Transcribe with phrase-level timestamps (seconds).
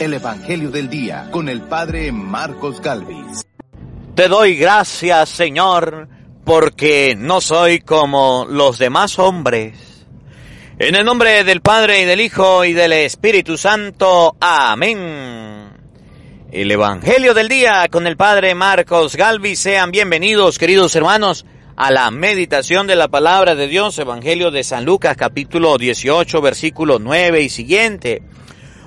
[0.00, 3.46] El Evangelio del Día con el Padre Marcos Galvis.
[4.14, 6.08] Te doy gracias, Señor,
[6.42, 10.06] porque no soy como los demás hombres.
[10.78, 14.36] En el nombre del Padre y del Hijo y del Espíritu Santo.
[14.40, 15.68] Amén.
[16.50, 19.60] El Evangelio del Día con el Padre Marcos Galvis.
[19.60, 21.44] Sean bienvenidos, queridos hermanos,
[21.76, 23.98] a la meditación de la palabra de Dios.
[23.98, 28.22] Evangelio de San Lucas, capítulo 18, versículo 9 y siguiente.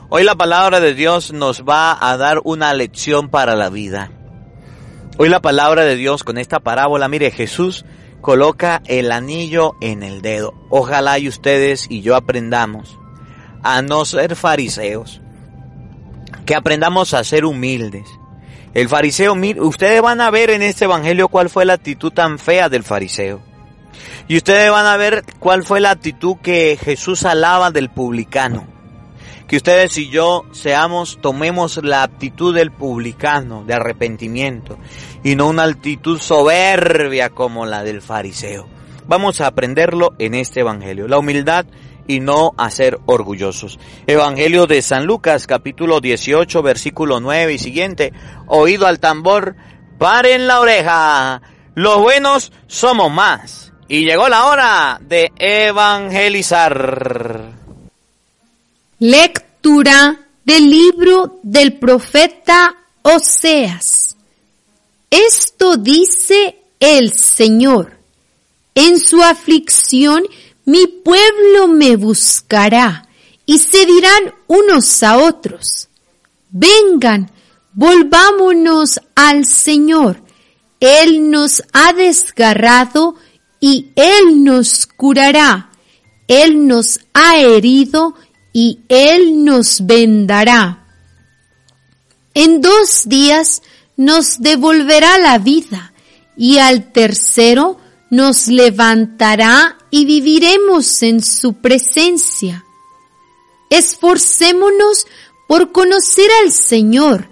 [0.09, 4.11] Hoy la palabra de Dios nos va a dar una lección para la vida.
[5.17, 7.85] Hoy la palabra de Dios con esta parábola, mire, Jesús
[8.21, 10.53] coloca el anillo en el dedo.
[10.69, 12.99] Ojalá y ustedes y yo aprendamos
[13.63, 15.21] a no ser fariseos,
[16.45, 18.07] que aprendamos a ser humildes.
[18.73, 22.69] El fariseo, ustedes van a ver en este evangelio cuál fue la actitud tan fea
[22.69, 23.41] del fariseo.
[24.27, 28.72] Y ustedes van a ver cuál fue la actitud que Jesús alaba del publicano
[29.53, 34.79] que ustedes y yo seamos, tomemos la actitud del publicano, de arrepentimiento,
[35.23, 38.67] y no una actitud soberbia como la del fariseo.
[39.05, 41.67] Vamos a aprenderlo en este Evangelio, la humildad
[42.07, 43.77] y no a ser orgullosos.
[44.07, 48.11] Evangelio de San Lucas, capítulo 18, versículo 9 y siguiente.
[48.47, 49.55] Oído al tambor,
[49.99, 51.43] paren la oreja.
[51.75, 53.71] Los buenos somos más.
[53.87, 57.61] Y llegó la hora de evangelizar.
[59.05, 64.15] Lectura del libro del profeta Oseas.
[65.09, 67.97] Esto dice el Señor.
[68.73, 70.23] En su aflicción
[70.63, 73.09] mi pueblo me buscará
[73.45, 75.89] y se dirán unos a otros.
[76.49, 77.29] Vengan,
[77.73, 80.23] volvámonos al Señor.
[80.79, 83.15] Él nos ha desgarrado
[83.59, 85.71] y Él nos curará.
[86.29, 88.15] Él nos ha herido
[88.53, 90.85] y Él nos vendará.
[92.35, 93.63] En dos días
[93.97, 95.93] nos devolverá la vida
[96.37, 97.77] y al tercero
[98.09, 102.63] nos levantará y viviremos en su presencia.
[103.69, 105.07] Esforcémonos
[105.47, 107.29] por conocer al Señor,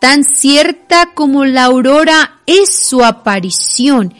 [0.00, 4.14] tan cierta como la aurora es su aparición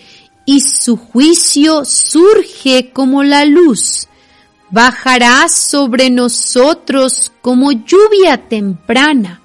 [0.46, 4.08] y su juicio surge como la luz
[4.70, 9.40] bajará sobre nosotros como lluvia temprana,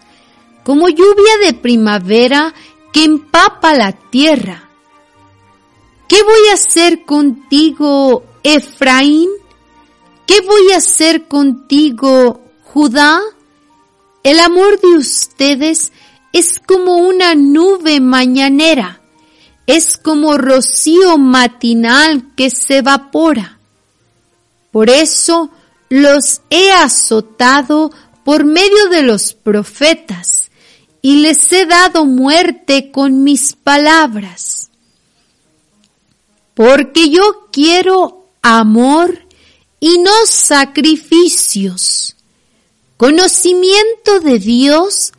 [0.64, 2.54] como lluvia de primavera
[2.94, 4.70] que empapa la tierra.
[6.08, 9.30] ¿Qué voy a hacer contigo, Efraín?
[10.28, 13.20] ¿Qué voy a hacer contigo, Judá?
[14.24, 15.92] El amor de ustedes
[16.34, 19.02] es como una nube mañanera,
[19.68, 23.55] es como rocío matinal que se evapora.
[24.76, 25.52] Por eso
[25.88, 27.92] los he azotado
[28.26, 30.52] por medio de los profetas
[31.02, 34.70] y les he dado muerte con mis palabras.
[36.56, 39.26] Porque yo quiero amor
[39.80, 42.18] y no sacrificios,
[42.98, 45.14] conocimiento de Dios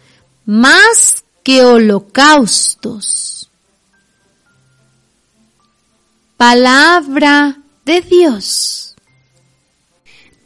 [0.44, 3.48] más que holocaustos.
[6.36, 7.56] Palabra
[7.86, 8.85] de Dios.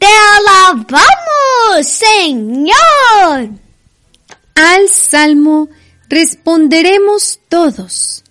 [0.01, 3.51] Te alabamos, Señor.
[4.55, 5.69] Al salmo
[6.09, 8.23] responderemos todos.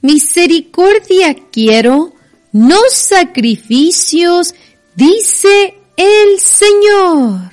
[0.00, 2.12] Misericordia quiero,
[2.52, 4.54] no sacrificios,
[4.94, 7.50] dice el Señor.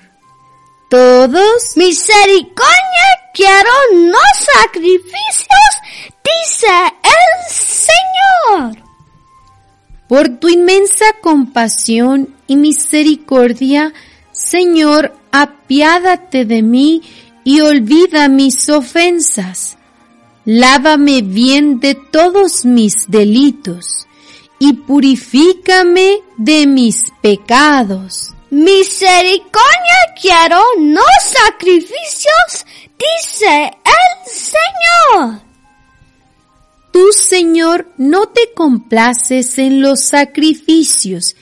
[0.91, 1.75] Todos.
[1.75, 4.19] Misericordia quiero, no
[4.62, 5.74] sacrificios,
[6.24, 6.68] dice
[7.01, 8.83] el Señor.
[10.07, 13.94] Por tu inmensa compasión y misericordia,
[14.31, 17.01] Señor, apiádate de mí
[17.44, 19.77] y olvida mis ofensas.
[20.45, 24.07] Lávame bien de todos mis delitos
[24.59, 28.29] y purifícame de mis pecados.
[28.50, 32.65] Misericordia quiero, no sacrificios,
[33.00, 35.41] dice el Señor.
[36.91, 41.35] Tú, Señor, no te complaces en los sacrificios,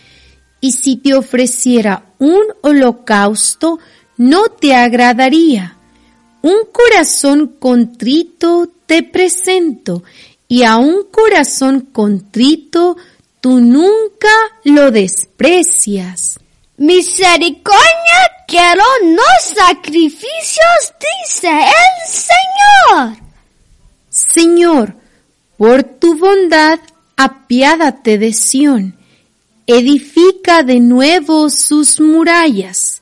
[0.62, 3.80] y si te ofreciera un holocausto,
[4.18, 5.76] no te agradaría.
[6.44, 10.04] Un corazón contrito te presento
[10.48, 12.96] y a un corazón contrito
[13.40, 14.30] tú nunca
[14.64, 16.40] lo desprecias.
[16.78, 23.18] Misericordia quiero, no sacrificios, dice el Señor.
[24.10, 24.96] Señor,
[25.58, 26.80] por tu bondad,
[27.16, 28.98] apiádate de Sión,
[29.68, 33.02] edifica de nuevo sus murallas.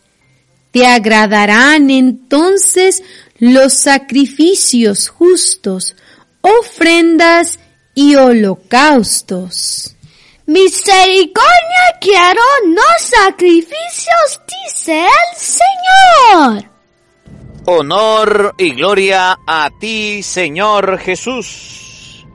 [0.71, 3.03] Te agradarán entonces
[3.39, 5.95] los sacrificios justos,
[6.41, 7.59] ofrendas
[7.95, 9.95] y holocaustos.
[10.45, 16.71] Misericordia quiero, no sacrificios, dice el Señor.
[17.65, 22.25] Honor y gloria a ti, Señor Jesús.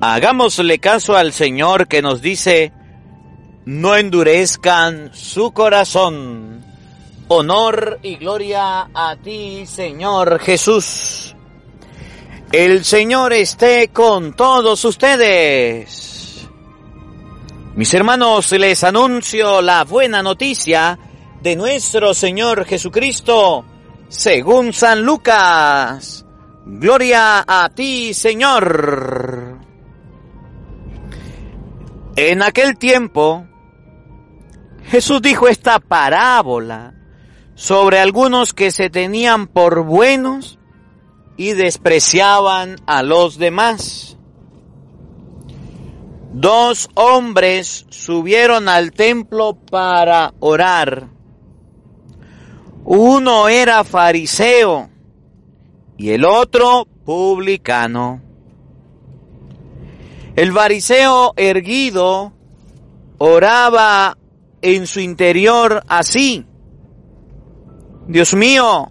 [0.00, 2.72] Hagámosle caso al Señor que nos dice,
[3.66, 6.64] no endurezcan su corazón.
[7.28, 11.34] Honor y gloria a ti, Señor Jesús.
[12.52, 16.46] El Señor esté con todos ustedes.
[17.74, 20.98] Mis hermanos, les anuncio la buena noticia
[21.42, 23.64] de nuestro Señor Jesucristo,
[24.08, 26.24] según San Lucas.
[26.66, 29.58] Gloria a ti, Señor.
[32.16, 33.48] En aquel tiempo,
[34.86, 36.94] Jesús dijo esta parábola
[37.54, 40.58] sobre algunos que se tenían por buenos
[41.36, 44.16] y despreciaban a los demás.
[46.32, 51.08] Dos hombres subieron al templo para orar.
[52.84, 54.90] Uno era fariseo
[55.96, 58.20] y el otro publicano.
[60.34, 62.32] El fariseo erguido
[63.18, 64.18] oraba
[64.64, 66.46] en su interior así.
[68.08, 68.90] Dios mío,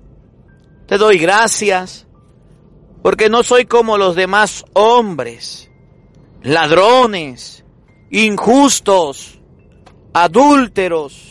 [0.87, 2.07] te doy gracias
[3.01, 5.69] porque no soy como los demás hombres
[6.43, 7.63] ladrones,
[8.11, 9.39] injustos,
[10.13, 11.29] adúlteros.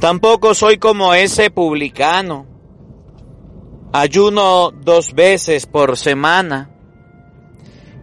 [0.00, 2.46] Tampoco soy como ese publicano.
[3.92, 6.70] Ayuno dos veces por semana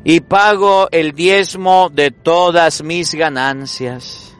[0.03, 4.34] y pago el diezmo de todas mis ganancias.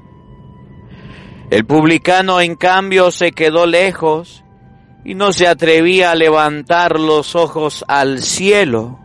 [1.55, 4.43] El publicano en cambio se quedó lejos
[5.03, 8.99] y no se atrevía a levantar los ojos al cielo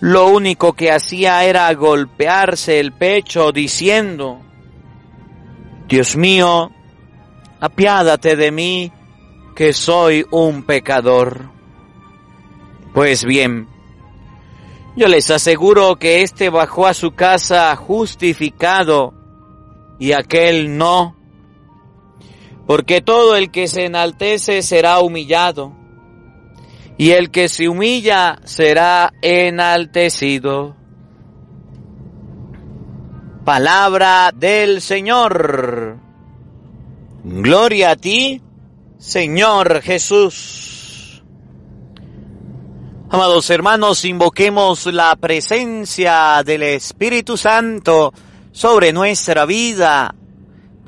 [0.00, 4.40] lo único que hacía era golpearse el pecho diciendo,
[5.88, 6.70] Dios mío,
[7.60, 8.92] apiádate de mí,
[9.54, 11.50] que soy un pecador.
[12.94, 13.68] Pues bien,
[14.96, 19.12] yo les aseguro que éste bajó a su casa justificado
[19.98, 21.14] y aquel no,
[22.70, 25.72] porque todo el que se enaltece será humillado
[26.96, 30.76] y el que se humilla será enaltecido.
[33.44, 35.98] Palabra del Señor.
[37.24, 38.40] Gloria a ti,
[38.98, 41.24] Señor Jesús.
[43.10, 48.12] Amados hermanos, invoquemos la presencia del Espíritu Santo
[48.52, 50.14] sobre nuestra vida,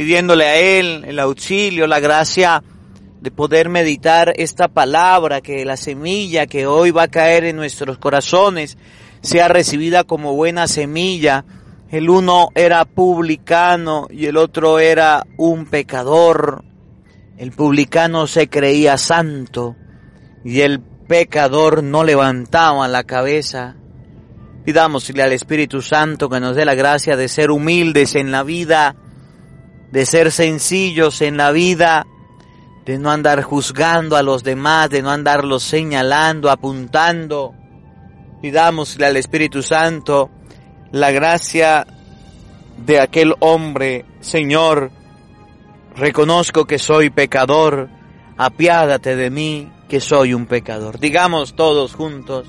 [0.03, 2.61] pidiéndole a Él el auxilio, la gracia
[3.21, 7.99] de poder meditar esta palabra, que la semilla que hoy va a caer en nuestros
[7.99, 8.77] corazones
[9.21, 11.45] sea recibida como buena semilla.
[11.89, 16.65] El uno era publicano y el otro era un pecador.
[17.39, 19.77] El publicano se creía santo
[20.45, 23.77] y el pecador no levantaba la cabeza.
[24.65, 28.97] Pidámosle al Espíritu Santo que nos dé la gracia de ser humildes en la vida,
[29.93, 32.07] de ser sencillos en la vida,
[32.85, 37.55] de no andar juzgando a los demás, de no andarlos señalando, apuntando.
[38.41, 40.31] Pidámosle al Espíritu Santo
[40.91, 41.87] la gracia
[42.79, 44.91] de aquel hombre, Señor,
[45.95, 47.89] reconozco que soy pecador,
[48.39, 50.99] apiádate de mí, que soy un pecador.
[50.99, 52.49] Digamos todos juntos,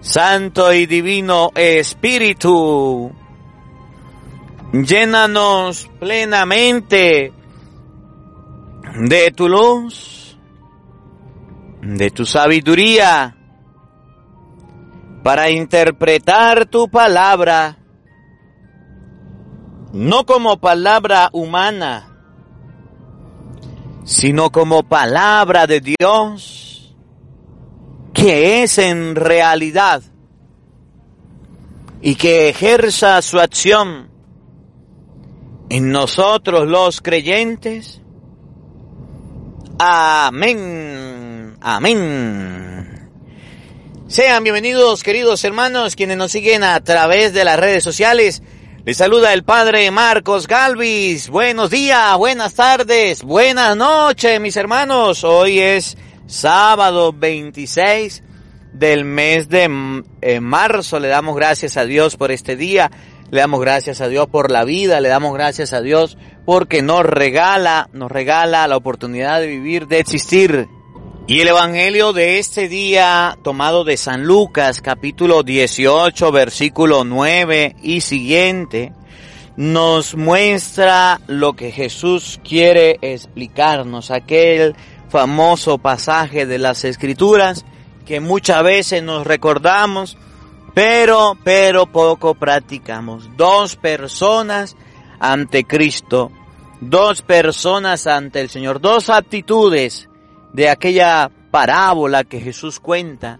[0.00, 3.12] Santo y Divino Espíritu,
[4.82, 7.32] llénanos plenamente
[9.08, 10.36] de tu luz,
[11.80, 13.36] de tu sabiduría,
[15.22, 17.78] para interpretar tu palabra,
[19.92, 22.08] no como palabra humana,
[24.04, 26.94] sino como palabra de Dios,
[28.12, 30.02] que es en realidad
[32.02, 34.13] y que ejerza su acción
[35.74, 38.00] en nosotros los creyentes
[39.76, 41.56] Amén.
[41.60, 43.10] Amén.
[44.06, 48.40] Sean bienvenidos queridos hermanos quienes nos siguen a través de las redes sociales.
[48.84, 51.28] Les saluda el Padre Marcos Galvis.
[51.28, 55.24] Buenos días, buenas tardes, buenas noches mis hermanos.
[55.24, 58.22] Hoy es sábado 26
[58.74, 61.00] del mes de eh, marzo.
[61.00, 62.92] Le damos gracias a Dios por este día.
[63.34, 65.00] Le damos gracias a Dios por la vida.
[65.00, 69.98] Le damos gracias a Dios porque nos regala, nos regala la oportunidad de vivir, de
[69.98, 70.68] existir.
[71.26, 78.02] Y el Evangelio de este día, tomado de San Lucas, capítulo 18, versículo 9 y
[78.02, 78.92] siguiente,
[79.56, 84.76] nos muestra lo que Jesús quiere explicarnos, aquel
[85.08, 87.64] famoso pasaje de las Escrituras
[88.06, 90.18] que muchas veces nos recordamos,
[90.74, 93.36] pero, pero poco practicamos.
[93.36, 94.76] Dos personas
[95.20, 96.32] ante Cristo,
[96.80, 100.08] dos personas ante el Señor, dos actitudes
[100.52, 103.38] de aquella parábola que Jesús cuenta.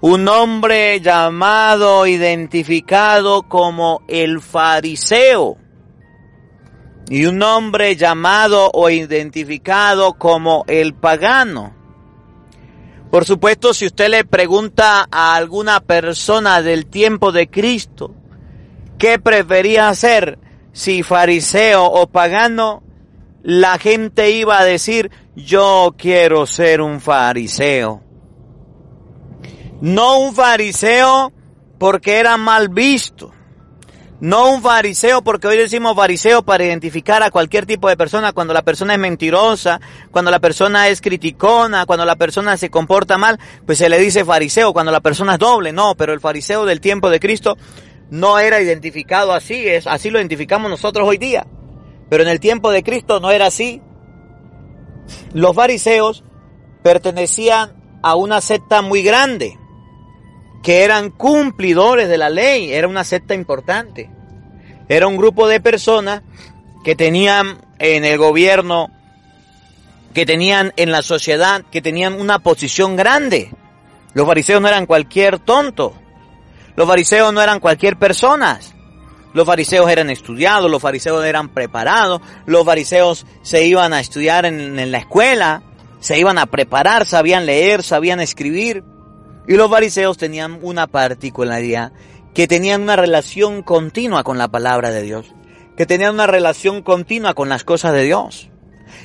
[0.00, 5.56] Un hombre llamado, identificado como el fariseo.
[7.08, 11.77] Y un hombre llamado o identificado como el pagano.
[13.10, 18.14] Por supuesto, si usted le pregunta a alguna persona del tiempo de Cristo,
[18.98, 20.38] ¿qué prefería hacer?
[20.72, 22.82] Si fariseo o pagano,
[23.42, 28.02] la gente iba a decir, yo quiero ser un fariseo.
[29.80, 31.32] No un fariseo
[31.78, 33.32] porque era mal visto,
[34.20, 38.52] no un fariseo, porque hoy decimos fariseo para identificar a cualquier tipo de persona cuando
[38.52, 43.38] la persona es mentirosa, cuando la persona es criticona, cuando la persona se comporta mal,
[43.64, 46.80] pues se le dice fariseo, cuando la persona es doble, no, pero el fariseo del
[46.80, 47.56] tiempo de Cristo
[48.10, 51.46] no era identificado así, es, así lo identificamos nosotros hoy día.
[52.10, 53.82] Pero en el tiempo de Cristo no era así.
[55.34, 56.24] Los fariseos
[56.82, 59.57] pertenecían a una secta muy grande
[60.62, 64.10] que eran cumplidores de la ley, era una secta importante.
[64.88, 66.22] Era un grupo de personas
[66.84, 68.90] que tenían en el gobierno,
[70.14, 73.52] que tenían en la sociedad, que tenían una posición grande.
[74.14, 75.94] Los fariseos no eran cualquier tonto.
[76.76, 78.58] Los fariseos no eran cualquier persona.
[79.34, 84.78] Los fariseos eran estudiados, los fariseos eran preparados, los fariseos se iban a estudiar en,
[84.78, 85.62] en la escuela,
[86.00, 88.82] se iban a preparar, sabían leer, sabían escribir.
[89.48, 91.92] Y los fariseos tenían una particularidad,
[92.34, 95.34] que tenían una relación continua con la palabra de Dios,
[95.74, 98.50] que tenían una relación continua con las cosas de Dios.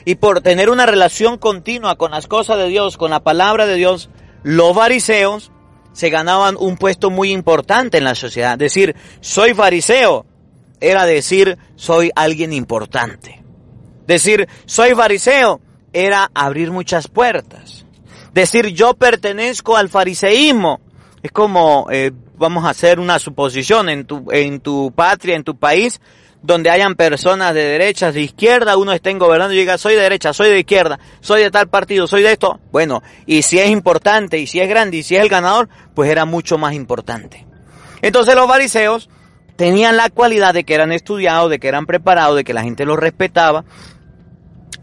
[0.06, 3.76] Y por tener una relación continua con las cosas de Dios, con la palabra de
[3.76, 4.10] Dios,
[4.44, 5.52] los fariseos
[5.94, 8.58] se ganaban un puesto muy importante en la sociedad.
[8.58, 10.26] Decir, soy fariseo,
[10.82, 13.42] era decir, soy alguien importante.
[14.06, 15.62] Decir, soy fariseo,
[15.94, 17.83] era abrir muchas puertas.
[18.34, 20.82] Decir yo pertenezco al fariseísmo
[21.22, 25.56] es como, eh, vamos a hacer una suposición en tu, en tu patria, en tu
[25.56, 26.02] país,
[26.42, 30.34] donde hayan personas de derecha, de izquierda, uno estén gobernando y diga, soy de derecha,
[30.34, 32.60] soy de izquierda, soy de tal partido, soy de esto.
[32.72, 36.12] Bueno, y si es importante, y si es grande, y si es el ganador, pues
[36.12, 37.46] era mucho más importante.
[38.02, 39.10] Entonces los fariseos
[39.56, 42.86] tenían la cualidad de que eran estudiados, de que eran preparados, de que la gente
[42.86, 43.64] los respetaba,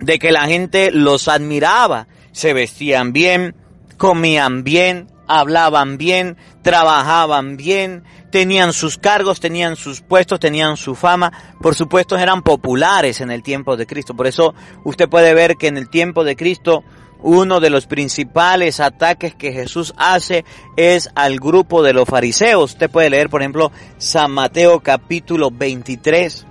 [0.00, 3.54] de que la gente los admiraba, se vestían bien,
[3.96, 11.32] comían bien, hablaban bien, trabajaban bien, tenían sus cargos, tenían sus puestos, tenían su fama,
[11.60, 14.14] por supuesto eran populares en el tiempo de Cristo.
[14.14, 16.82] Por eso usted puede ver que en el tiempo de Cristo
[17.22, 20.44] uno de los principales ataques que Jesús hace
[20.76, 22.72] es al grupo de los fariseos.
[22.72, 26.46] Usted puede leer, por ejemplo, San Mateo capítulo 23,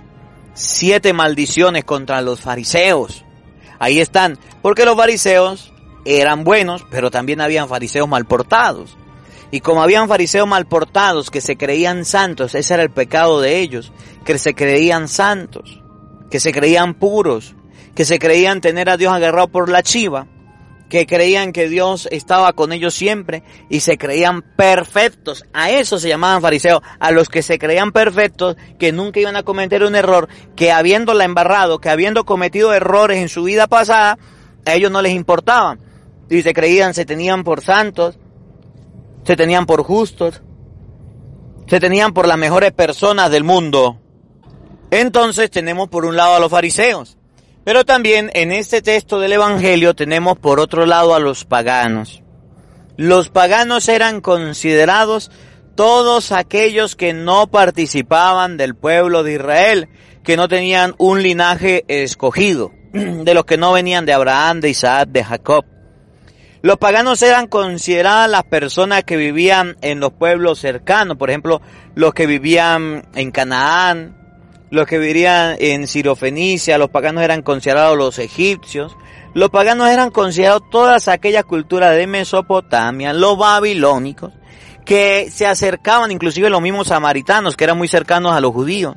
[0.54, 3.24] siete maldiciones contra los fariseos.
[3.80, 5.72] Ahí están, porque los fariseos
[6.04, 8.96] eran buenos, pero también habían fariseos mal portados.
[9.50, 13.58] Y como habían fariseos mal portados que se creían santos, ese era el pecado de
[13.58, 13.90] ellos,
[14.24, 15.80] que se creían santos,
[16.30, 17.56] que se creían puros,
[17.94, 20.26] que se creían tener a Dios agarrado por la chiva,
[20.90, 25.44] que creían que Dios estaba con ellos siempre y se creían perfectos.
[25.54, 29.44] A eso se llamaban fariseos, a los que se creían perfectos, que nunca iban a
[29.44, 34.18] cometer un error, que habiéndola embarrado, que habiendo cometido errores en su vida pasada,
[34.66, 35.80] a ellos no les importaban.
[36.28, 38.18] Y se creían, se tenían por santos,
[39.24, 40.42] se tenían por justos,
[41.68, 44.00] se tenían por las mejores personas del mundo.
[44.90, 47.16] Entonces tenemos por un lado a los fariseos,
[47.64, 52.22] pero también en este texto del Evangelio tenemos por otro lado a los paganos.
[52.96, 55.30] Los paganos eran considerados
[55.74, 59.88] todos aquellos que no participaban del pueblo de Israel,
[60.22, 65.08] que no tenían un linaje escogido, de los que no venían de Abraham, de Isaac,
[65.10, 65.64] de Jacob.
[66.62, 71.62] Los paganos eran consideradas las personas que vivían en los pueblos cercanos, por ejemplo,
[71.94, 74.19] los que vivían en Canaán,
[74.70, 78.96] los que vivían en Sirofenicia, los paganos eran considerados los egipcios,
[79.34, 84.32] los paganos eran considerados todas aquellas culturas de Mesopotamia, los babilónicos,
[84.84, 88.96] que se acercaban inclusive los mismos samaritanos, que eran muy cercanos a los judíos,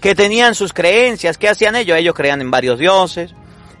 [0.00, 1.96] que tenían sus creencias, ¿qué hacían ellos?
[1.96, 3.34] Ellos creían en varios dioses,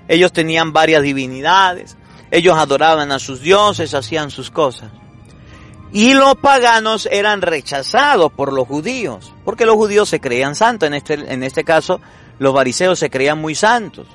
[0.08, 1.96] ellos tenían varias divinidades,
[2.30, 4.90] ellos adoraban a sus dioses, hacían sus cosas.
[5.92, 10.86] Y los paganos eran rechazados por los judíos, porque los judíos se creían santos.
[10.86, 12.00] En este, en este caso,
[12.38, 14.06] los fariseos se creían muy santos,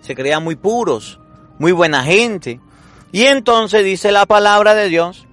[0.00, 1.18] se creían muy puros,
[1.58, 2.60] muy buena gente.
[3.10, 5.26] Y entonces dice la palabra de Dios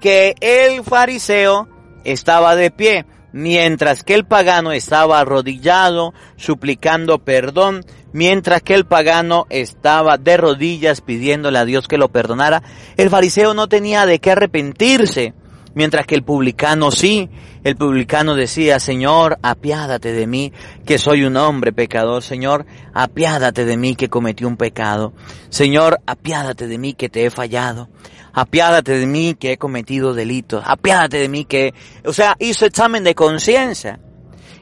[0.00, 1.68] que el fariseo
[2.04, 7.84] estaba de pie, mientras que el pagano estaba arrodillado, suplicando perdón
[8.16, 12.62] mientras que el pagano estaba de rodillas pidiéndole a Dios que lo perdonara,
[12.96, 15.34] el fariseo no tenía de qué arrepentirse,
[15.76, 17.28] mientras que el publicano sí,
[17.62, 20.52] el publicano decía, Señor, apiádate de mí,
[20.86, 22.64] que soy un hombre pecador, Señor,
[22.94, 25.12] apiádate de mí que cometí un pecado,
[25.50, 27.90] Señor, apiádate de mí que te he fallado,
[28.32, 31.74] apiádate de mí que he cometido delitos, apiádate de mí que,
[32.06, 34.00] o sea, hizo examen de conciencia.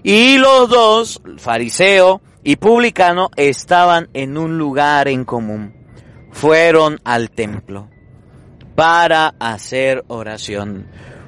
[0.02, 5.72] Y los dos, fariseo y publicano estaban en un lugar en común.
[6.30, 7.88] Fueron al templo
[8.74, 10.86] para hacer oración.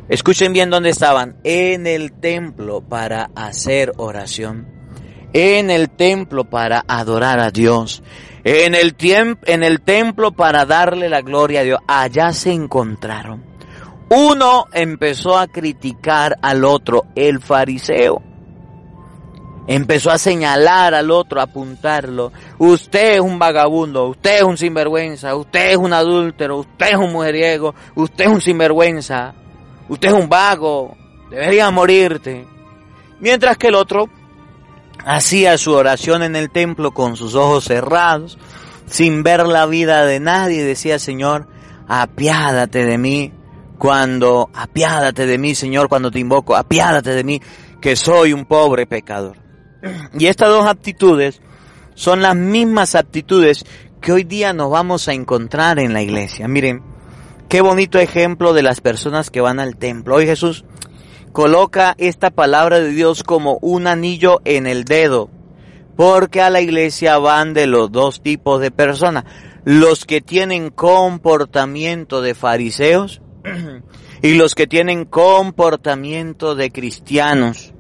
[0.09, 1.37] Escuchen bien dónde estaban.
[1.45, 4.67] En el templo para hacer oración.
[5.33, 8.03] En el templo para adorar a Dios.
[8.45, 8.95] En el,
[9.47, 11.81] en el templo para darle la gloria a Dios.
[11.87, 13.45] Allá se encontraron.
[14.09, 18.23] Uno empezó a criticar al otro, el fariseo
[19.69, 22.33] Empezó a señalar al otro, a apuntarlo.
[22.59, 27.13] Usted es un vagabundo, usted es un sinvergüenza, usted es un adúltero, usted es un
[27.13, 29.35] mujeriego, usted es un sinvergüenza,
[29.89, 30.97] usted es un vago,
[31.31, 32.47] debería morirte.
[33.19, 34.09] Mientras que el otro
[35.05, 38.39] hacía su oración en el templo con sus ojos cerrados,
[38.87, 41.49] sin ver la vida de nadie, decía, Señor,
[41.89, 43.33] apiádate de mí
[43.79, 47.43] cuando, apiádate de mí, Señor, cuando te invoco, apiádate de mí,
[47.81, 49.46] que soy un pobre pecador.
[50.19, 51.41] Y estas dos aptitudes
[51.95, 53.65] son las mismas aptitudes
[54.01, 56.49] que hoy día nos vamos a encontrar en la iglesia.
[56.49, 56.83] Miren,
[57.49, 60.17] qué bonito ejemplo de las personas que van al templo.
[60.17, 60.65] Hoy Jesús
[61.33, 65.31] coloca esta palabra de Dios como un anillo en el dedo,
[65.97, 69.25] porque a la iglesia van de los dos tipos de personas,
[69.65, 73.21] los que tienen comportamiento de fariseos
[74.23, 77.75] y los que tienen comportamiento de cristianos.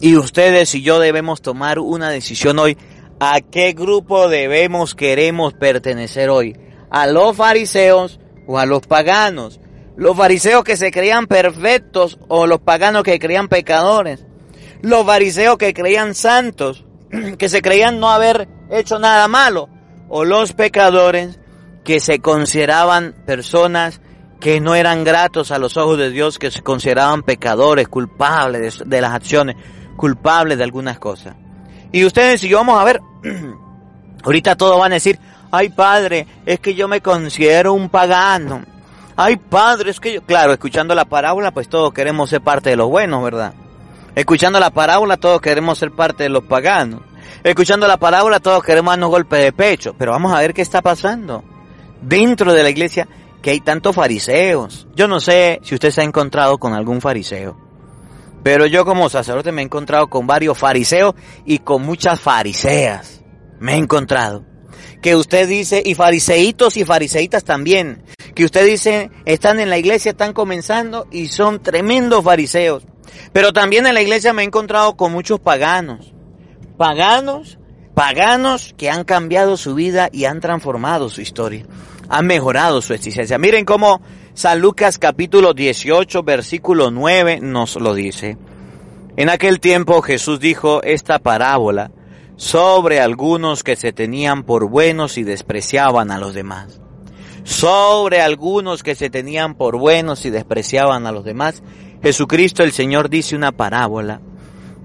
[0.00, 2.76] Y ustedes y yo debemos tomar una decisión hoy.
[3.20, 6.56] ¿A qué grupo debemos, queremos pertenecer hoy?
[6.90, 9.60] ¿A los fariseos o a los paganos?
[9.96, 14.24] Los fariseos que se creían perfectos o los paganos que creían pecadores.
[14.82, 16.84] Los fariseos que creían santos,
[17.38, 19.68] que se creían no haber hecho nada malo.
[20.08, 21.40] O los pecadores
[21.82, 24.00] que se consideraban personas
[24.38, 29.00] que no eran gratos a los ojos de Dios, que se consideraban pecadores, culpables de,
[29.00, 29.56] las acciones
[29.98, 31.34] culpable de algunas cosas.
[31.92, 33.02] Y ustedes y yo vamos a ver,
[34.24, 35.18] ahorita todos van a decir,
[35.50, 38.62] ay padre, es que yo me considero un pagano.
[39.16, 42.76] Ay padre, es que yo, claro, escuchando la parábola, pues todos queremos ser parte de
[42.76, 43.52] los buenos, ¿verdad?
[44.14, 47.02] Escuchando la parábola, todos queremos ser parte de los paganos.
[47.44, 49.94] Escuchando la parábola, todos queremos darnos golpes de pecho.
[49.98, 51.44] Pero vamos a ver qué está pasando.
[52.00, 53.08] Dentro de la iglesia,
[53.42, 54.86] que hay tantos fariseos.
[54.94, 57.67] Yo no sé si usted se ha encontrado con algún fariseo.
[58.42, 63.22] Pero yo como sacerdote me he encontrado con varios fariseos y con muchas fariseas.
[63.58, 64.44] Me he encontrado.
[65.02, 68.02] Que usted dice, y fariseitos y fariseitas también.
[68.34, 72.86] Que usted dice, están en la iglesia, están comenzando y son tremendos fariseos.
[73.32, 76.12] Pero también en la iglesia me he encontrado con muchos paganos.
[76.76, 77.58] Paganos,
[77.94, 81.66] paganos que han cambiado su vida y han transformado su historia.
[82.08, 83.38] Han mejorado su existencia.
[83.38, 84.00] Miren cómo
[84.38, 88.38] San Lucas capítulo 18 versículo 9 nos lo dice.
[89.16, 91.90] En aquel tiempo Jesús dijo esta parábola
[92.36, 96.80] sobre algunos que se tenían por buenos y despreciaban a los demás.
[97.42, 101.64] Sobre algunos que se tenían por buenos y despreciaban a los demás,
[102.00, 104.20] Jesucristo el Señor dice una parábola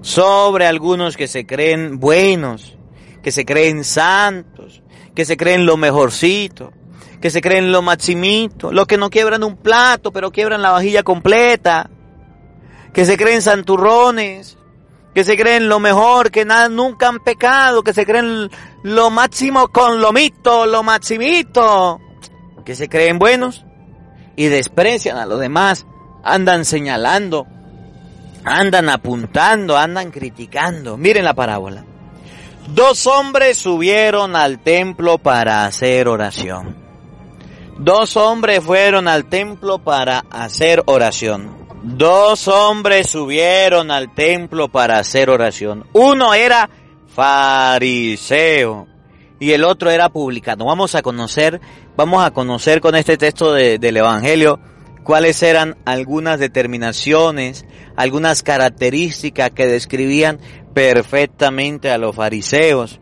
[0.00, 2.76] sobre algunos que se creen buenos,
[3.22, 4.82] que se creen santos,
[5.14, 6.72] que se creen lo mejorcito,
[7.24, 11.02] que se creen lo maximito, los que no quiebran un plato, pero quiebran la vajilla
[11.02, 11.88] completa,
[12.92, 14.58] que se creen santurrones,
[15.14, 18.50] que se creen lo mejor, que nunca han pecado, que se creen
[18.82, 21.98] lo máximo con lo mito, lo maximito.
[22.62, 23.64] que se creen buenos
[24.36, 25.86] y desprecian a los demás,
[26.22, 27.46] andan señalando,
[28.44, 30.98] andan apuntando, andan criticando.
[30.98, 31.86] Miren la parábola.
[32.68, 36.83] Dos hombres subieron al templo para hacer oración.
[37.78, 41.66] Dos hombres fueron al templo para hacer oración.
[41.82, 45.84] Dos hombres subieron al templo para hacer oración.
[45.92, 46.70] Uno era
[47.08, 48.86] fariseo
[49.40, 50.66] y el otro era publicano.
[50.66, 51.60] Vamos a conocer,
[51.96, 54.60] vamos a conocer con este texto del Evangelio
[55.02, 60.38] cuáles eran algunas determinaciones, algunas características que describían
[60.74, 63.00] perfectamente a los fariseos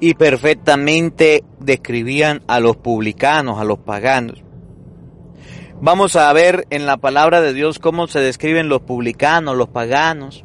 [0.00, 4.42] y perfectamente describían a los publicanos, a los paganos.
[5.82, 10.44] Vamos a ver en la palabra de Dios cómo se describen los publicanos, los paganos,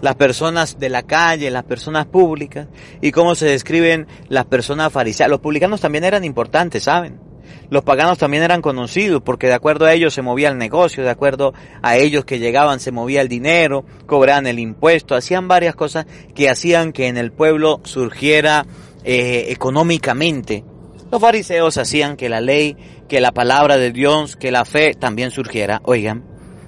[0.00, 2.68] las personas de la calle, las personas públicas
[3.00, 5.30] y cómo se describen las personas fariseas.
[5.30, 7.33] Los publicanos también eran importantes, ¿saben?
[7.70, 11.10] Los paganos también eran conocidos porque de acuerdo a ellos se movía el negocio, de
[11.10, 16.06] acuerdo a ellos que llegaban se movía el dinero, cobraban el impuesto, hacían varias cosas
[16.34, 18.66] que hacían que en el pueblo surgiera
[19.04, 20.64] eh, económicamente.
[21.10, 22.76] Los fariseos hacían que la ley
[23.08, 25.80] que la palabra de Dios, que la fe también surgiera.
[25.84, 26.24] Oigan,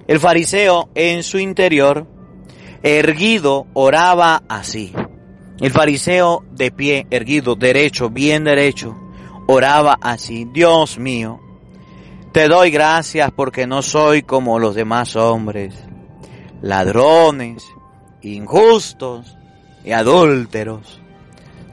[0.06, 2.06] el fariseo en su interior,
[2.82, 4.92] erguido, oraba así.
[5.60, 8.96] El fariseo de pie, erguido, derecho, bien derecho,
[9.46, 10.44] oraba así.
[10.44, 11.40] Dios mío,
[12.32, 15.74] te doy gracias porque no soy como los demás hombres,
[16.62, 17.64] ladrones,
[18.22, 19.36] injustos
[19.84, 21.00] y adúlteros.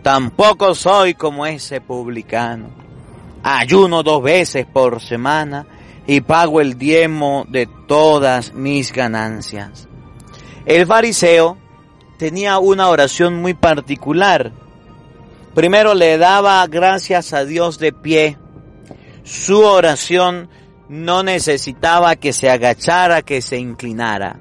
[0.02, 2.84] Tampoco soy como ese publicano
[3.44, 5.68] ayuno dos veces por semana
[6.08, 9.88] y pago el diezmo de todas mis ganancias.
[10.66, 11.58] El fariseo
[12.18, 14.54] tenía una oración muy particular.
[15.54, 18.38] Primero le daba gracias a Dios de pie.
[19.24, 20.50] Su oración
[20.89, 24.39] no necesitaba que se agachara, que se inclinara.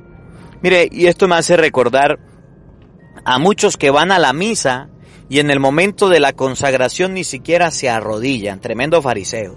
[0.63, 2.19] Mire, y esto me hace recordar
[3.25, 4.89] a muchos que van a la misa
[5.29, 9.57] y en el momento de la consagración ni siquiera se arrodillan, tremendo fariseo.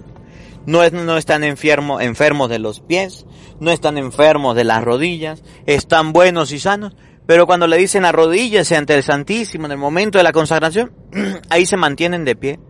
[0.66, 3.24] No, no están enfermos de los pies,
[3.60, 8.76] no están enfermos de las rodillas, están buenos y sanos, pero cuando le dicen arrodíllese
[8.76, 10.92] ante el Santísimo en el momento de la consagración,
[11.50, 12.60] ahí se mantienen de pie.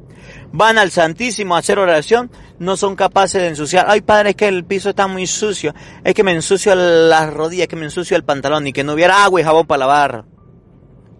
[0.52, 3.86] Van al Santísimo a hacer oración, no son capaces de ensuciar.
[3.88, 7.68] Ay, padre, es que el piso está muy sucio, es que me ensucio las rodillas,
[7.68, 10.24] que me ensucio el pantalón y que no hubiera agua y jabón para lavar.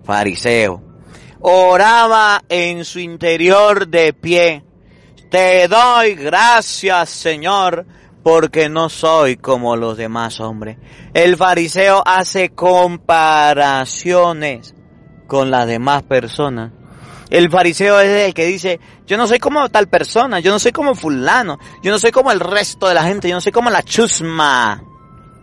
[0.05, 0.87] Fariseo
[1.49, 4.65] oraba en su interior de pie.
[5.31, 7.87] Te doy gracias, Señor,
[8.27, 10.79] porque no soy como los demás hombres.
[11.15, 14.75] El fariseo hace comparaciones
[15.29, 16.73] con las demás personas.
[17.31, 20.73] El fariseo es el que dice, yo no soy como tal persona, yo no soy
[20.73, 23.71] como fulano, yo no soy como el resto de la gente, yo no soy como
[23.71, 24.83] la chusma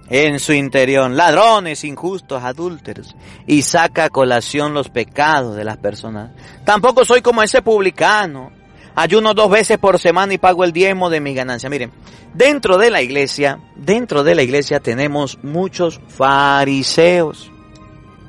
[0.09, 3.15] en su interior, ladrones, injustos, adúlteros,
[3.47, 6.31] y saca a colación los pecados de las personas.
[6.65, 8.51] Tampoco soy como ese publicano.
[8.95, 11.69] Ayuno dos veces por semana y pago el diezmo de mi ganancia.
[11.69, 11.91] Miren,
[12.33, 17.51] dentro de la iglesia, dentro de la iglesia tenemos muchos fariseos.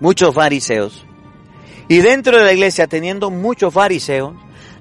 [0.00, 1.04] Muchos fariseos.
[1.88, 4.34] Y dentro de la iglesia, teniendo muchos fariseos,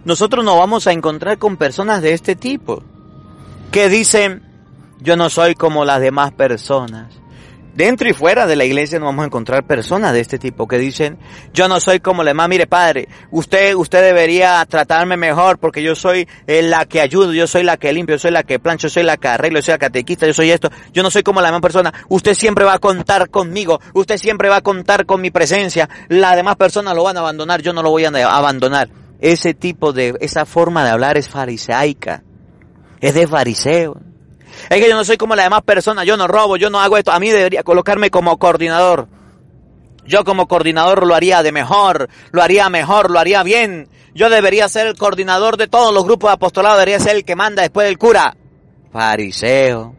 [0.06, 2.82] nosotros nos vamos a encontrar con personas de este tipo.
[3.72, 4.44] Que dicen,
[5.02, 7.23] yo no soy como las demás personas.
[7.74, 10.78] Dentro y fuera de la iglesia nos vamos a encontrar personas de este tipo que
[10.78, 11.18] dicen,
[11.54, 15.96] yo no soy como la demás, mire padre, usted, usted debería tratarme mejor porque yo
[15.96, 18.94] soy la que ayudo, yo soy la que limpio, yo soy la que plancho, yo
[18.94, 21.42] soy la que arreglo, yo soy la catequista, yo soy esto, yo no soy como
[21.42, 25.20] la demás persona, usted siempre va a contar conmigo, usted siempre va a contar con
[25.20, 28.90] mi presencia, las demás personas lo van a abandonar, yo no lo voy a abandonar.
[29.20, 32.24] Ese tipo de, esa forma de hablar es farisaica,
[33.02, 34.13] es de fariseo.
[34.70, 36.98] Es que yo no soy como las demás personas, yo no robo, yo no hago
[36.98, 37.12] esto.
[37.12, 39.08] A mí debería colocarme como coordinador.
[40.06, 43.90] Yo como coordinador lo haría de mejor, lo haría mejor, lo haría bien.
[44.14, 47.36] Yo debería ser el coordinador de todos los grupos de apostolado, debería ser el que
[47.36, 48.36] manda después del cura.
[48.92, 49.96] Fariseo.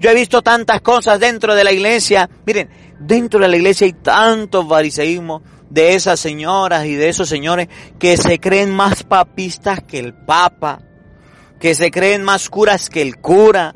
[0.00, 2.28] Yo he visto tantas cosas dentro de la iglesia.
[2.46, 7.68] Miren, dentro de la iglesia hay tanto fariseísmo de esas señoras y de esos señores
[7.98, 10.80] que se creen más papistas que el papa
[11.64, 13.74] que se creen más curas que el cura,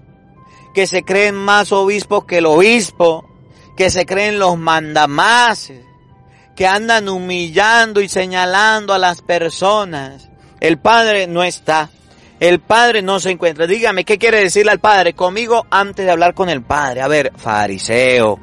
[0.74, 3.24] que se creen más obispos que el obispo,
[3.79, 5.87] que se creen los mandamases,
[6.55, 10.29] que andan humillando y señalando a las personas.
[10.61, 11.88] El Padre no está.
[12.40, 13.66] El Padre no se encuentra.
[13.66, 15.14] Dígame, ¿qué quiere decirle al Padre?
[15.14, 17.01] Conmigo antes de hablar con el Padre.
[17.01, 18.38] A ver, fariseo.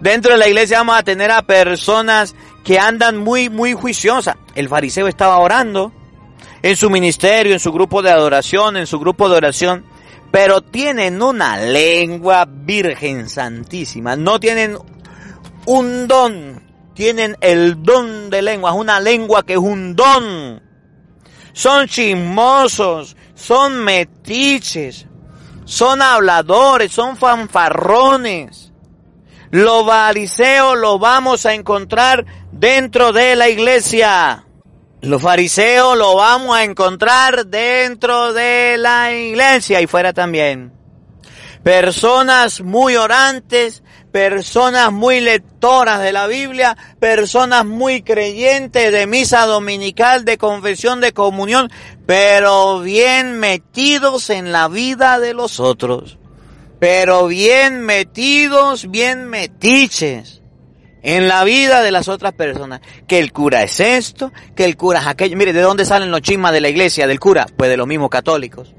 [0.00, 2.34] Dentro de la iglesia vamos a tener a personas
[2.64, 4.34] que andan muy, muy juiciosas.
[4.56, 5.92] El fariseo estaba orando
[6.62, 9.84] en su ministerio, en su grupo de adoración, en su grupo de oración,
[10.30, 14.76] pero tienen una lengua virgen santísima, no tienen
[15.66, 16.62] un don,
[16.94, 20.62] tienen el don de lengua, una lengua que es un don.
[21.52, 25.06] Son chismosos, son metiches,
[25.64, 28.72] son habladores, son fanfarrones.
[29.50, 34.45] Los fariseos lo vamos a encontrar dentro de la iglesia.
[35.06, 40.72] Los fariseos lo vamos a encontrar dentro de la iglesia y fuera también.
[41.62, 50.24] Personas muy orantes, personas muy lectoras de la Biblia, personas muy creyentes de misa dominical,
[50.24, 51.70] de confesión, de comunión,
[52.04, 56.18] pero bien metidos en la vida de los otros.
[56.80, 60.42] Pero bien metidos, bien metiches
[61.02, 62.80] en la vida de las otras personas.
[63.06, 65.36] Que el cura es esto, que el cura es aquello.
[65.36, 67.46] Mire, ¿de dónde salen los chismes de la iglesia, del cura?
[67.56, 68.74] Pues de los mismos católicos.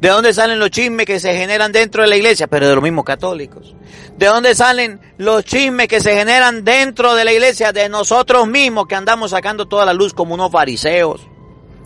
[0.00, 2.46] ¿De dónde salen los chismes que se generan dentro de la iglesia?
[2.46, 3.74] Pero de los mismos católicos.
[4.18, 7.72] ¿De dónde salen los chismes que se generan dentro de la iglesia?
[7.72, 11.26] De nosotros mismos que andamos sacando toda la luz como unos fariseos.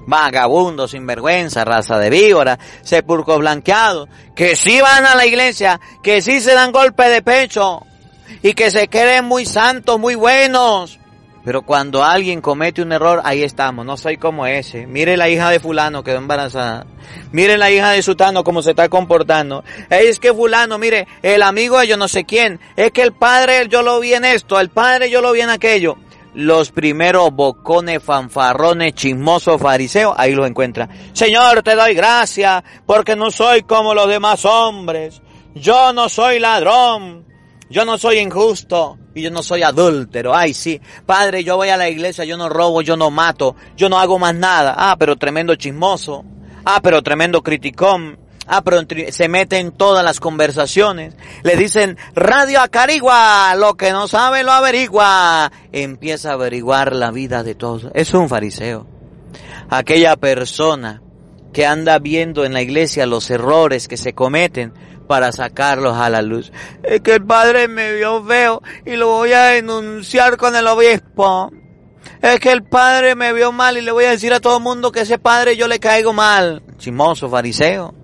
[0.07, 6.40] Vagabundos, sinvergüenza, raza de víbora, sepulcros blanqueados, que sí van a la iglesia, que sí
[6.40, 7.83] se dan golpe de pecho,
[8.42, 10.98] y que se creen muy santos, muy buenos.
[11.48, 14.86] Pero cuando alguien comete un error, ahí estamos, no soy como ese.
[14.86, 16.86] Mire la hija de fulano quedó embarazada.
[17.32, 19.64] Mire la hija de sutano cómo se está comportando.
[19.88, 22.60] Es que fulano, mire, el amigo de yo no sé quién.
[22.76, 25.48] Es que el padre yo lo vi en esto, el padre yo lo vi en
[25.48, 25.96] aquello.
[26.34, 30.88] Los primeros bocones, fanfarrones, chismosos, fariseos, ahí los encuentra.
[31.14, 35.22] Señor, te doy gracias porque no soy como los demás hombres.
[35.54, 37.27] Yo no soy ladrón.
[37.70, 40.35] Yo no soy injusto y yo no soy adúltero.
[40.35, 40.81] Ay, sí.
[41.04, 44.18] Padre, yo voy a la iglesia, yo no robo, yo no mato, yo no hago
[44.18, 44.74] más nada.
[44.76, 46.24] Ah, pero tremendo chismoso.
[46.64, 48.18] Ah, pero tremendo criticón.
[48.46, 51.14] Ah, pero se mete en todas las conversaciones.
[51.42, 55.52] Le dicen, Radio Acarigua, lo que no sabe lo averigua.
[55.70, 57.88] Empieza a averiguar la vida de todos.
[57.92, 58.87] Es un fariseo.
[59.68, 61.02] Aquella persona
[61.52, 64.72] que anda viendo en la iglesia los errores que se cometen
[65.08, 66.52] para sacarlos a la luz.
[66.84, 71.50] Es que el padre me vio feo y lo voy a denunciar con el obispo.
[72.22, 74.62] Es que el padre me vio mal y le voy a decir a todo el
[74.62, 76.62] mundo que ese padre yo le caigo mal.
[76.76, 77.94] Chimoso, fariseo.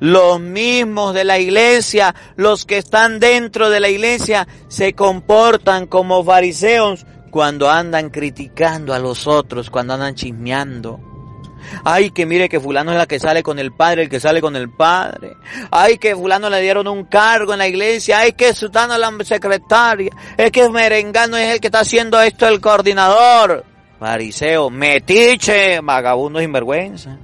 [0.00, 6.22] Los mismos de la iglesia, los que están dentro de la iglesia, se comportan como
[6.22, 11.07] fariseos cuando andan criticando a los otros, cuando andan chismeando.
[11.84, 14.40] Ay, que mire que fulano es la que sale con el padre, el que sale
[14.40, 15.36] con el padre.
[15.70, 18.20] Ay, que fulano le dieron un cargo en la iglesia.
[18.20, 20.10] Ay, que sutano es la secretaria.
[20.36, 23.64] Es que merengano es el que está haciendo esto el coordinador.
[23.98, 27.16] Fariseo, metiche, vagabundo sinvergüenza.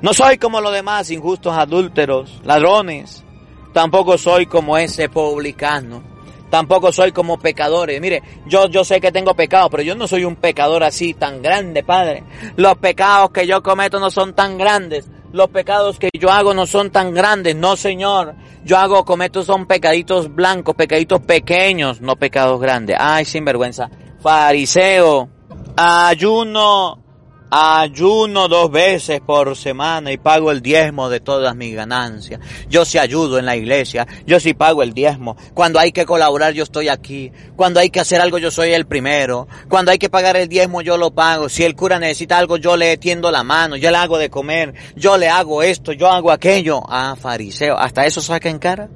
[0.00, 3.24] No soy como los demás injustos adúlteros, ladrones.
[3.72, 6.07] Tampoco soy como ese publicano
[6.50, 8.00] tampoco soy como pecadores.
[8.00, 11.42] Mire, yo, yo sé que tengo pecado, pero yo no soy un pecador así tan
[11.42, 12.24] grande, Padre.
[12.56, 15.08] Los pecados que yo cometo no son tan grandes.
[15.32, 17.54] Los pecados que yo hago no son tan grandes.
[17.54, 18.34] No, Señor.
[18.64, 22.96] Yo hago, cometo son pecaditos blancos, pecaditos pequeños, no pecados grandes.
[22.98, 23.90] Ay, sinvergüenza.
[24.20, 25.28] Fariseo.
[25.76, 27.07] Ayuno
[27.50, 32.40] Ayuno dos veces por semana y pago el diezmo de todas mis ganancias.
[32.68, 35.36] Yo sí ayudo en la iglesia, yo sí pago el diezmo.
[35.54, 37.32] Cuando hay que colaborar yo estoy aquí.
[37.56, 39.48] Cuando hay que hacer algo yo soy el primero.
[39.68, 41.48] Cuando hay que pagar el diezmo yo lo pago.
[41.48, 44.74] Si el cura necesita algo yo le tiendo la mano, yo le hago de comer,
[44.94, 46.82] yo le hago esto, yo hago aquello.
[46.86, 48.88] Ah, fariseo, ¿hasta eso saca en cara?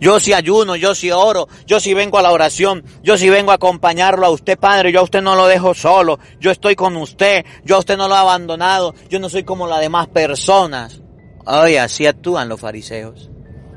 [0.00, 3.50] Yo sí ayuno, yo sí oro, yo sí vengo a la oración, yo sí vengo
[3.50, 6.96] a acompañarlo a usted, Padre, yo a usted no lo dejo solo, yo estoy con
[6.96, 11.00] usted, yo a usted no lo he abandonado, yo no soy como las demás personas.
[11.46, 13.30] Ay, así actúan los fariseos.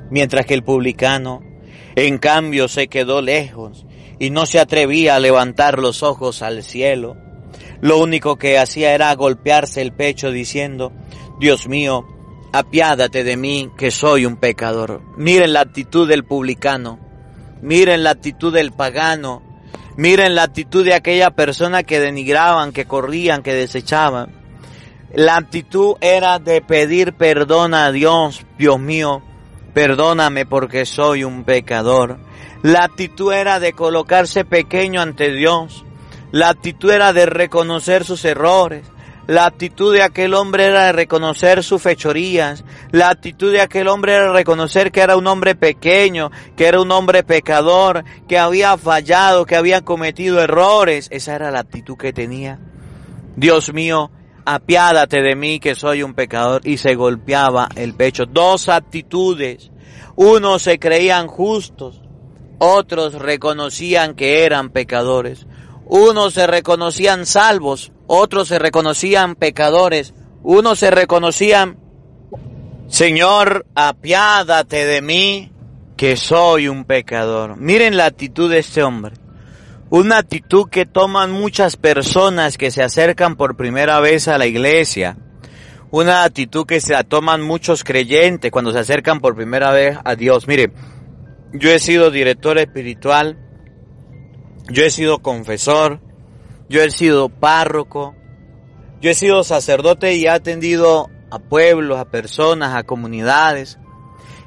[0.10, 1.42] Mientras que el publicano,
[1.96, 3.86] en cambio, se quedó lejos
[4.20, 7.16] y no se atrevía a levantar los ojos al cielo.
[7.82, 10.92] Lo único que hacía era golpearse el pecho diciendo,
[11.40, 12.06] Dios mío,
[12.52, 15.02] apiádate de mí que soy un pecador.
[15.18, 17.00] Miren la actitud del publicano,
[17.62, 19.42] miren la actitud del pagano,
[19.98, 24.34] miren la actitud de aquella persona que denigraban, que corrían, que desechaban.
[25.14, 29.24] La actitud era de pedir perdón a Dios, Dios mío,
[29.74, 32.20] perdóname porque soy un pecador.
[32.62, 35.86] La actitud era de colocarse pequeño ante Dios.
[36.32, 38.86] La actitud era de reconocer sus errores.
[39.30, 42.64] La actitud de aquel hombre era de reconocer sus fechorías.
[42.90, 46.92] La actitud de aquel hombre era reconocer que era un hombre pequeño, que era un
[46.92, 51.10] hombre pecador, que había fallado, que había cometido errores.
[51.12, 52.58] Esa era la actitud que tenía.
[53.36, 54.10] Dios mío,
[54.46, 58.26] apiádate de mí que soy un pecador y se golpeaba el pecho.
[58.26, 59.70] Dos actitudes.
[60.16, 62.02] Unos se creían justos,
[62.58, 65.46] otros reconocían que eran pecadores.
[65.86, 70.16] Unos se reconocían salvos, otros se reconocían pecadores.
[70.42, 71.78] Unos se reconocían,
[72.88, 75.52] Señor, apiádate de mí
[75.96, 77.58] que soy un pecador.
[77.58, 79.14] Miren la actitud de este hombre.
[79.92, 85.18] Una actitud que toman muchas personas que se acercan por primera vez a la iglesia.
[85.92, 90.16] Una actitud que se la toman muchos creyentes cuando se acercan por primera vez a
[90.16, 90.48] Dios.
[90.48, 90.72] Mire,
[91.54, 93.38] yo he sido director espiritual,
[94.68, 96.00] yo he sido confesor,
[96.70, 98.16] yo he sido párroco,
[99.02, 103.80] yo he sido sacerdote y he atendido a pueblos, a personas, a comunidades.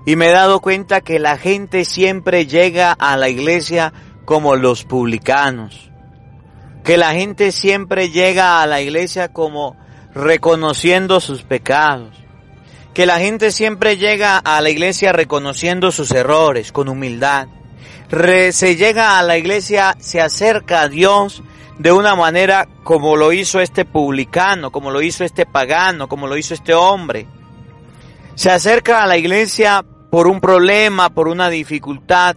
[0.07, 3.93] Y me he dado cuenta que la gente siempre llega a la iglesia
[4.25, 5.91] como los publicanos.
[6.85, 9.77] Que la gente siempre llega a la iglesia como
[10.15, 12.17] reconociendo sus pecados.
[12.95, 17.47] Que la gente siempre llega a la iglesia reconociendo sus errores con humildad.
[18.51, 21.43] se llega a la iglesia, se acerca a Dios
[21.83, 26.37] de una manera como lo hizo este publicano, como lo hizo este pagano, como lo
[26.37, 27.27] hizo este hombre.
[28.37, 32.37] Se acerca a la iglesia por un problema, por una dificultad,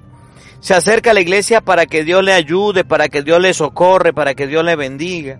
[0.61, 4.13] se acerca a la iglesia para que Dios le ayude, para que Dios le socorre,
[4.13, 5.39] para que Dios le bendiga.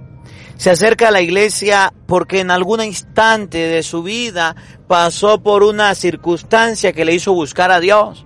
[0.56, 4.56] Se acerca a la iglesia porque en algún instante de su vida
[4.88, 8.24] pasó por una circunstancia que le hizo buscar a Dios.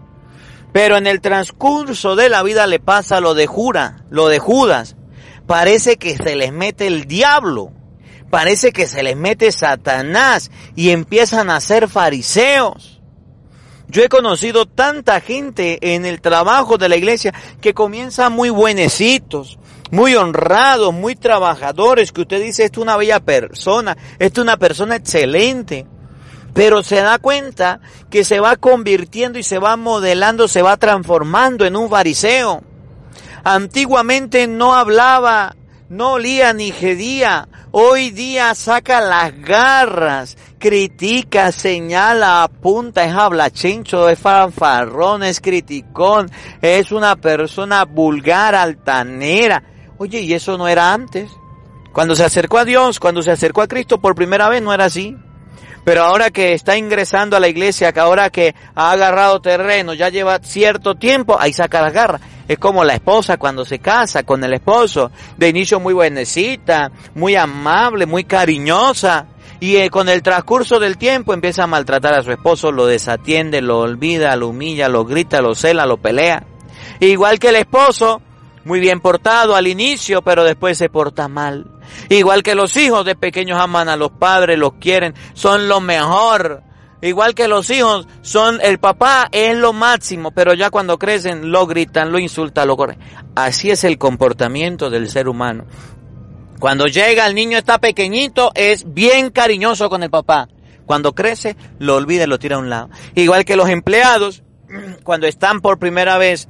[0.74, 4.98] Pero en el transcurso de la vida le pasa lo de Jura, lo de Judas.
[5.50, 7.72] Parece que se les mete el diablo.
[8.30, 13.02] Parece que se les mete Satanás y empiezan a ser fariseos.
[13.88, 19.58] Yo he conocido tanta gente en el trabajo de la iglesia que comienza muy buenecitos,
[19.90, 24.58] muy honrados, muy trabajadores, que usted dice, esto es una bella persona, esto es una
[24.58, 25.88] persona excelente.
[26.54, 27.80] Pero se da cuenta
[28.12, 32.64] que se va convirtiendo y se va modelando, se va transformando en un fariseo.
[33.44, 35.56] Antiguamente no hablaba,
[35.90, 44.18] no olía ni gedía, Hoy día saca las garras, critica, señala, apunta, es hablachincho, es
[44.18, 46.32] fanfarrón, es criticón,
[46.64, 49.62] es una persona vulgar, altanera.
[50.00, 51.30] Oye, y eso no era antes.
[51.94, 54.86] Cuando se acercó a Dios, cuando se acercó a Cristo por primera vez, no era
[54.86, 55.16] así.
[55.84, 60.10] Pero ahora que está ingresando a la iglesia, que ahora que ha agarrado terreno, ya
[60.10, 62.22] lleva cierto tiempo, ahí saca las garras.
[62.50, 67.36] Es como la esposa cuando se casa con el esposo, de inicio muy buenecita, muy
[67.36, 69.28] amable, muy cariñosa,
[69.60, 73.62] y eh, con el transcurso del tiempo empieza a maltratar a su esposo, lo desatiende,
[73.62, 76.44] lo olvida, lo humilla, lo grita, lo cela, lo pelea.
[77.00, 78.20] Igual que el esposo,
[78.66, 81.68] muy bien portado al inicio, pero después se porta mal.
[82.10, 86.64] Igual que los hijos de pequeños aman a los padres, los quieren, son lo mejor.
[87.02, 91.66] Igual que los hijos son, el papá es lo máximo, pero ya cuando crecen lo
[91.66, 93.00] gritan, lo insultan, lo corren.
[93.36, 95.66] Así es el comportamiento del ser humano.
[96.60, 100.50] Cuando llega el niño está pequeñito, es bien cariñoso con el papá.
[100.86, 102.90] Cuando crece, lo olvida y lo tira a un lado.
[103.16, 104.44] Igual que los empleados,
[105.04, 106.50] cuando están por primera vez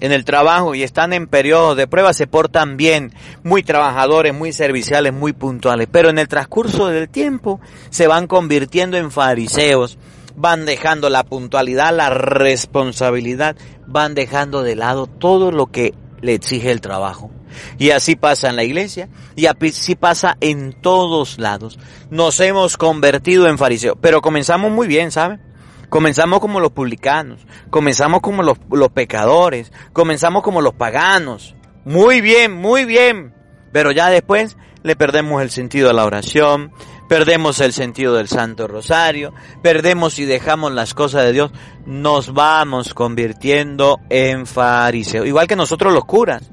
[0.00, 3.12] en el trabajo y están en periodo de prueba se portan bien,
[3.44, 7.60] muy trabajadores, muy serviciales, muy puntuales, pero en el transcurso del tiempo
[7.90, 9.98] se van convirtiendo en fariseos,
[10.36, 16.70] van dejando la puntualidad, la responsabilidad, van dejando de lado todo lo que le exige
[16.70, 17.30] el trabajo.
[17.78, 21.78] Y así pasa en la iglesia y así pasa en todos lados.
[22.08, 25.49] Nos hemos convertido en fariseos, pero comenzamos muy bien, ¿saben?
[25.90, 31.54] Comenzamos como los publicanos, comenzamos como los, los pecadores, comenzamos como los paganos.
[31.84, 33.34] Muy bien, muy bien.
[33.72, 36.72] Pero ya después le perdemos el sentido de la oración,
[37.08, 41.50] perdemos el sentido del Santo Rosario, perdemos y dejamos las cosas de Dios,
[41.86, 45.26] nos vamos convirtiendo en fariseos.
[45.26, 46.50] Igual que nosotros los curas.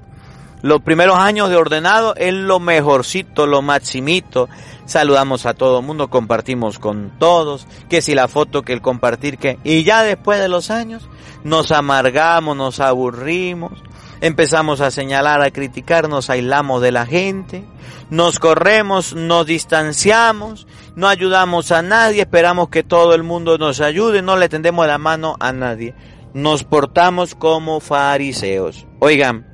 [0.64, 4.50] Los primeros años de ordenado es lo mejorcito, lo maximito.
[4.88, 9.60] Saludamos a todo mundo, compartimos con todos, que si la foto, que el compartir, que...
[9.66, 11.10] Y ya después de los años
[11.44, 13.84] nos amargamos, nos aburrimos,
[14.22, 17.66] empezamos a señalar, a criticar, nos aislamos de la gente,
[18.10, 24.22] nos corremos, nos distanciamos, no ayudamos a nadie, esperamos que todo el mundo nos ayude,
[24.22, 25.96] no le tendemos la mano a nadie.
[26.34, 28.88] Nos portamos como fariseos.
[29.00, 29.46] Oigan,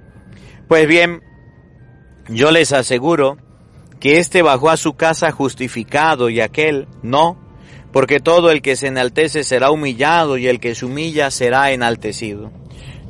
[0.67, 1.23] pues bien,
[2.29, 3.37] yo les aseguro
[4.03, 7.37] que éste bajó a su casa justificado y aquel no,
[7.93, 12.51] porque todo el que se enaltece será humillado y el que se humilla será enaltecido.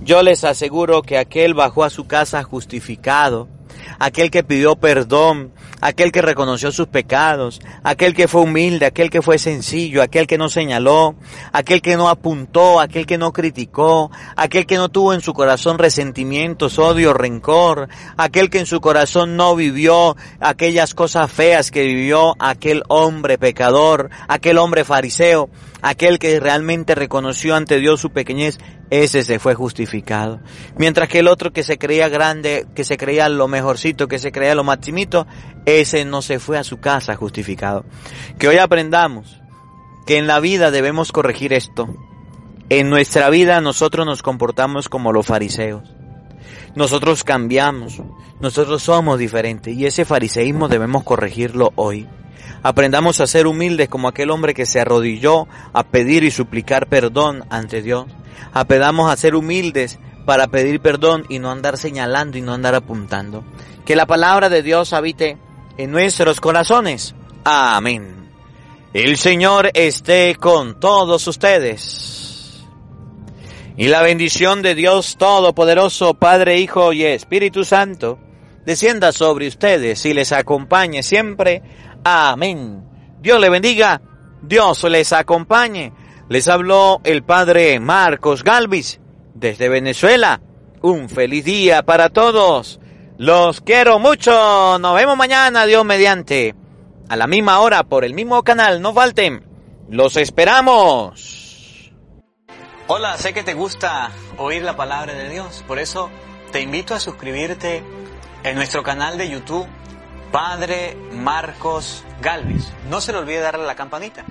[0.04, 3.50] Yo les aseguro que aquel bajó a su casa justificado
[3.98, 5.52] aquel que pidió perdón,
[5.84, 10.38] aquel que reconoció sus pecados, aquel que fue humilde, aquel que fue sencillo, aquel que
[10.38, 11.16] no señaló,
[11.52, 15.78] aquel que no apuntó, aquel que no criticó, aquel que no tuvo en su corazón
[15.78, 22.36] resentimientos, odio, rencor, aquel que en su corazón no vivió aquellas cosas feas que vivió
[22.40, 25.50] aquel hombre pecador, aquel hombre fariseo,
[25.82, 28.58] aquel que realmente reconoció ante Dios su pequeñez,
[29.02, 30.40] ese se fue justificado.
[30.78, 34.32] Mientras que el otro que se creía grande, que se creía lo mejorcito, que se
[34.32, 35.26] creía lo maximito,
[35.66, 37.86] ese no se fue a su casa justificado.
[38.38, 39.42] Que hoy aprendamos
[40.06, 41.90] que en la vida debemos corregir esto.
[42.70, 45.92] En nuestra vida nosotros nos comportamos como los fariseos.
[46.76, 48.00] Nosotros cambiamos,
[48.42, 52.08] nosotros somos diferentes y ese fariseísmo debemos corregirlo hoy.
[52.62, 57.44] Aprendamos a ser humildes como aquel hombre que se arrodilló a pedir y suplicar perdón
[57.50, 58.06] ante Dios.
[58.54, 63.44] Aprendamos a ser humildes para pedir perdón y no andar señalando y no andar apuntando.
[63.86, 65.38] Que la palabra de Dios habite
[65.78, 67.16] en nuestros corazones.
[67.44, 68.30] Amén.
[68.94, 72.64] El Señor esté con todos ustedes.
[73.76, 78.20] Y la bendición de Dios Todopoderoso, Padre, Hijo y Espíritu Santo,
[78.66, 81.64] descienda sobre ustedes y les acompañe siempre
[82.04, 82.84] Amén.
[83.22, 84.02] Dios le bendiga,
[84.42, 85.94] Dios les acompañe.
[86.30, 89.00] Les habló el Padre Marcos Galvis
[89.34, 90.42] desde Venezuela.
[90.82, 92.80] Un feliz día para todos.
[93.18, 94.78] Los quiero mucho.
[94.80, 96.56] Nos vemos mañana, Dios mediante.
[97.08, 98.82] A la misma hora, por el mismo canal.
[98.82, 99.46] No falten.
[99.90, 101.92] Los esperamos.
[102.88, 105.64] Hola, sé que te gusta oír la palabra de Dios.
[105.68, 106.10] Por eso
[106.52, 107.84] te invito a suscribirte
[108.44, 109.68] en nuestro canal de YouTube
[110.34, 112.74] Padre Marcos Galvis.
[112.90, 114.26] No se le olvide darle a la campanita,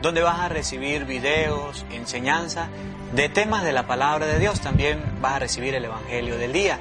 [0.00, 2.68] donde vas a recibir videos, enseñanza
[3.12, 4.60] de temas de la palabra de Dios.
[4.60, 6.78] También vas a recibir el Evangelio del día.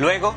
[0.00, 0.34] Luego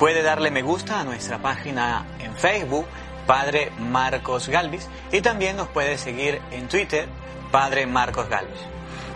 [0.00, 2.86] puede darle me gusta a nuestra página en Facebook,
[3.28, 7.08] Padre Marcos Galvis, y también nos puede seguir en Twitter,
[7.52, 8.58] Padre Marcos Galvis.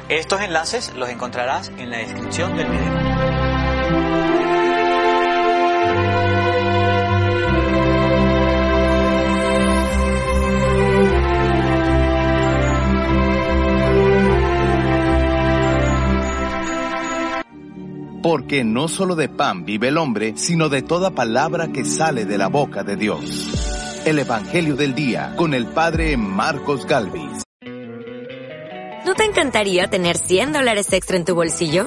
[0.08, 3.03] Estos enlaces los encontrarás en la descripción del video.
[18.25, 22.39] Porque no solo de pan vive el hombre, sino de toda palabra que sale de
[22.39, 24.01] la boca de Dios.
[24.07, 27.43] El Evangelio del Día con el Padre Marcos Galvis.
[29.05, 31.87] ¿No te encantaría tener 100 dólares extra en tu bolsillo?